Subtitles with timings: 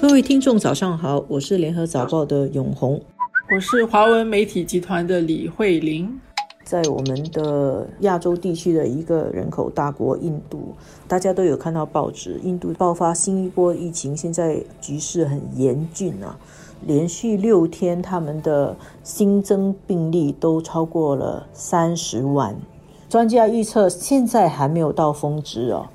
[0.00, 3.00] 各位听众，早上好，我是联合早报的永红，
[3.54, 6.20] 我是华文媒体集团的李慧玲。
[6.64, 10.74] 在我们的亚洲地区的一个人口大国印度，
[11.06, 16.36] 大家都有看到报纸，印度爆发新一波疫情，现在局势很严峻啊，
[16.84, 22.56] 连续六天他们的新增病例都超过了三十万。
[23.08, 25.86] 专家预测，现在还没有到峰值哦，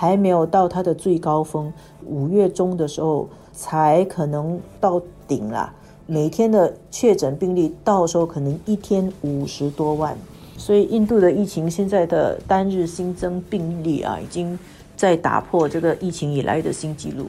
[0.00, 1.72] 还没有到它的最高峰，
[2.06, 5.74] 五月中的时候才可能到顶啦。
[6.06, 10.16] 每天的确诊病例到时候可能一天五十多万，
[10.56, 14.56] 所以印度的疫情现在的单日新增病例啊，已经
[14.96, 17.26] 在打破这个疫情以来的新纪录。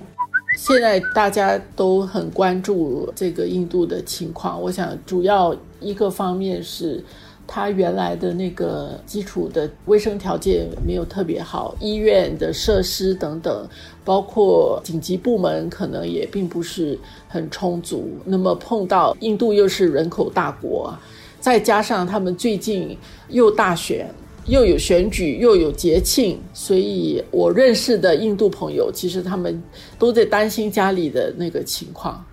[0.55, 7.04] 现在大家都很关注这个印度的情况，我想主要一个方面是。
[7.52, 13.67] 他原来的那个基础的卫生条件没有特别好，医院的设施等等，
[14.05, 16.95] 包括紧急部门可能也并不是
[17.27, 18.07] 很充足。
[18.24, 20.96] 那么碰到印度又是人口大国，
[21.40, 22.96] 再加上他们最近
[23.29, 24.07] 又大选，
[24.46, 29.59] 又有选举，又有节庆，所以我认识的印度朋友，其实他们
[29.98, 32.24] 都在担心家里的那个情况。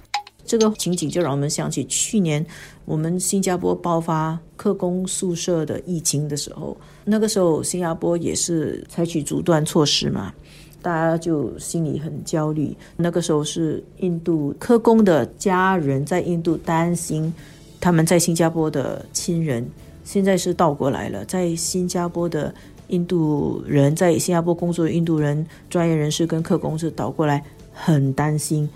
[0.47, 2.45] 这个情景就让我们想起去年
[2.85, 10.33] 我们新加坡爆发客工宿舍的疫情的时候，那个时候新加坡也是采取阻断措施嘛，
[10.81, 12.75] 大家就心里很焦虑。
[12.97, 17.35] 那个时候是印度科工的家人在印度担心
[17.81, 19.69] 他们在新加坡的亲人，
[20.05, 22.55] 现在是倒过来了，在新加坡的
[22.89, 28.69] 印度人在新加坡工作的印度人专业人士跟客工是倒过来，很担心。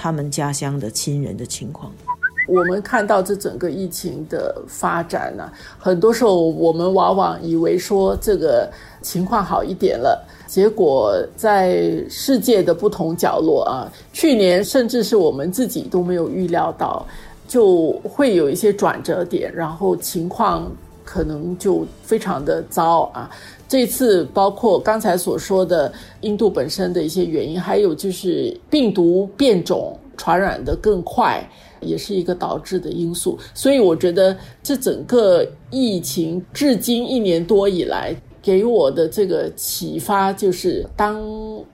[0.00, 1.90] 他们家乡的亲人的情况，
[2.46, 8.70] 我们看到这整个疫情的发展呢，很多时候我们往往以为说这个
[9.02, 17.04] 情况好一点了，结果在世界的不同角落啊，去年甚至是我们自己都没有预料到，
[17.48, 20.70] 就会有一些转折点，然后情况
[21.08, 23.30] 可能就非常的糟啊。
[23.66, 31.42] 这次包括刚才所说的印度本身的一些原因，还有就是病毒变种传染的更快，
[31.80, 33.38] 也是一个导致的因素。
[33.54, 38.14] 所以我觉得这整个疫情至今一年多以来。
[38.48, 41.22] 给我的这个启发就是，当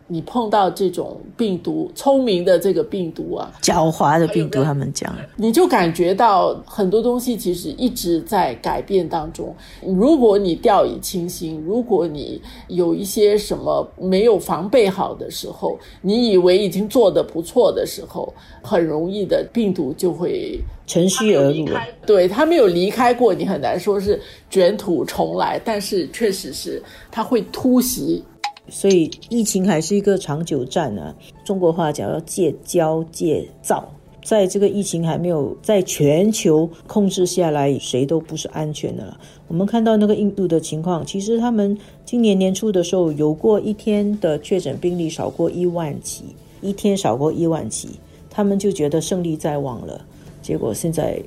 [0.08, 9.54] 你碰到这种病毒，聪明的这个病毒啊，狡猾的病毒，他们讲，你就感觉到很多东西其实一直在改变当中。
[9.82, 18.34] 如果你掉以轻心，如果你有一些什么没有防备好的时候，你以为已经做得不错的时候，
[18.64, 20.58] 很容易的病毒就会。
[20.86, 28.22] 乘虚而入了，对他没有离开过，你很难说是卷土重来，但是确实是他会突袭，
[28.68, 31.14] 所以疫情还是一个长久战啊。
[31.44, 33.90] 中国话讲要戒骄戒躁，
[34.22, 39.18] 在这个疫情还没有在全球控制下来，谁都不是安全的了。
[39.48, 46.24] 我们看到那个印度的情况，其实他们今年年初的时候有过一天的确诊病例少过一万起，
[46.60, 47.88] 一天少过一万起，
[48.28, 50.04] 他们就觉得胜利在望了。
[50.44, 51.18] 结果现在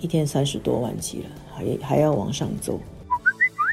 [0.00, 2.78] 一天三十多万起了，还还要往上走。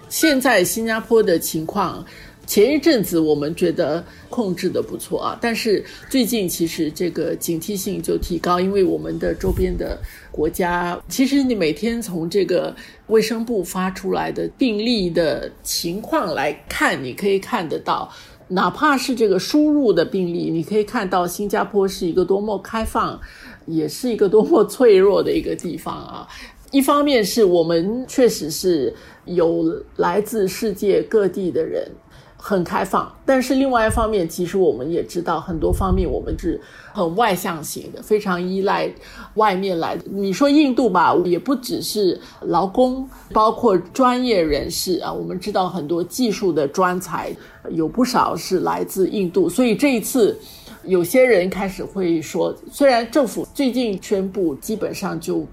[0.08, 2.06] 现在新加坡的情况，
[2.48, 10.00] 前一阵子我们觉得控制的不错啊，但是最近其实这个警惕性就提高，因为我们的周边的
[10.32, 12.74] 国家，其实你每天从这个
[13.08, 18.10] 卫生部发出来的病例的情况来看，你可以看得到，
[18.48, 23.20] 哪怕是这个输入的病例，你可以看到新加坡是一个多么开放。
[23.66, 26.28] 也是一个多么脆弱的一个地方啊！
[26.72, 28.92] 一方面是我们确实是
[29.26, 29.64] 有
[29.98, 31.88] 来自世界各地的人，
[32.36, 36.60] 很开放；但是另外一方面，其实我们也知道很多方面我们是
[36.92, 38.92] 很外向型的，非常依赖
[39.36, 40.04] 外面来的。
[40.10, 45.14] 你说印度吧，也不只是劳工，包括专业人士啊。
[45.14, 47.32] 我们知道很多技术的专才
[47.70, 50.36] 有不少是来自印度，所以这一次。
[50.86, 55.46] 有些人开始会说，虽然政府最近宣布基本上就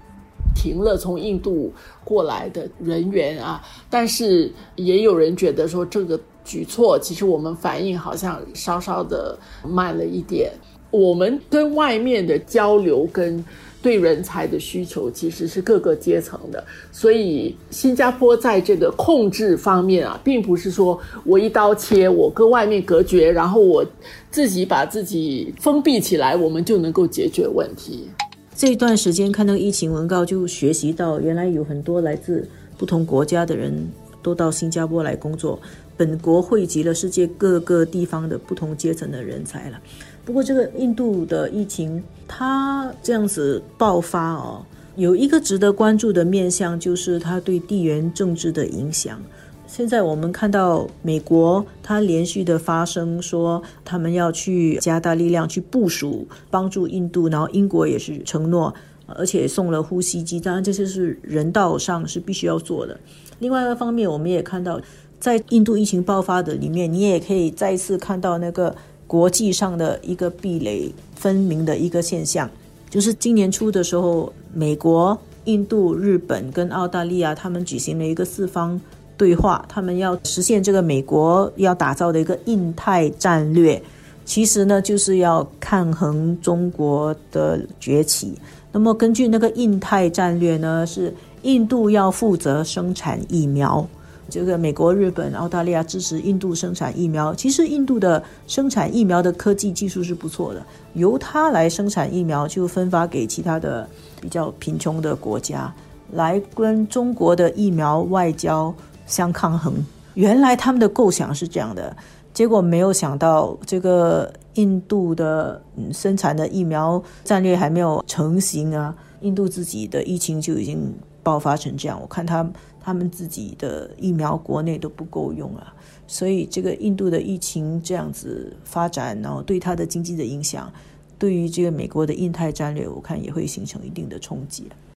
[0.55, 1.73] 停了从印度
[2.03, 10.51] 过来的人员啊，但是也有人觉得说这个举措其实我们反应好像稍稍的慢了一点。
[10.89, 13.43] 我们跟外面的交流跟。
[13.81, 23.85] 对人才的需求其实是各个阶层的，所以新加坡在这个控制方面啊，并不是说我一刀切，我跟外面隔绝，然后我
[24.29, 28.07] 自己把自己封闭起来，我们就能够解决问题。
[28.55, 32.47] 这段时间看到疫情文告，就学习到原来有很多来自
[32.77, 33.89] 不同国家的人
[34.21, 35.59] 都到新加坡来工作。
[35.97, 39.79] 本国汇集了世界各个地方的不同阶层的人才了。
[40.23, 44.63] 不过，这个印度的疫情它这样子爆发哦，
[44.95, 49.19] 有一个值得关注的面向，就是它对地缘政治的影响。
[49.65, 58.73] 现在我们看到美国，它连续的发声说他们要去加大力量去部署帮助印度，然后英国也是承诺，
[59.07, 62.99] 而且送了呼吸机，当然这些是人道上是必须要做的。
[63.39, 64.79] 另外一个方面，我们也看到
[65.19, 68.75] 在印度疫情爆发的里面，你也可以再次看到那个
[69.11, 72.49] 国际上的一个壁垒分明的一个现象，
[72.89, 78.79] 就是今年初的时候，美国、印度、日本跟澳大利亚他们举行了一个四方。
[79.17, 83.83] 对话，他们要实现这个美国要打造的一个印太战略，
[84.23, 88.39] 其实呢就是要抗衡中国的崛起。
[88.71, 93.85] 那么根据那个印太战略呢，是印度要负责生产疫苗，
[94.31, 97.35] 这个美国、日本、澳大利亚支持印度生产疫苗。
[97.35, 103.87] 其实印度的生产疫苗的科技技术是不错的，由它来生产疫苗，就分发给其他的
[104.19, 105.71] 比较贫穷的国家，
[106.13, 108.73] 来跟中国的疫苗外交。
[109.07, 109.73] 相抗衡，
[110.13, 111.93] 原来他们的构想是这样的，
[112.33, 115.61] 结果没有想到这个印度的
[115.91, 121.99] 生产的疫苗战略还没有成型啊，印度自己的疫情就已经爆发成这样。
[121.99, 122.47] 我看他
[122.83, 125.73] 他们自己的疫苗国内都不够用啊，
[126.07, 130.71] 所以这个印度的疫情这样子发展，然后对它的经济的影响，
[131.19, 134.65] 对于这个美国的印太战略，我看也会形成一定的冲击。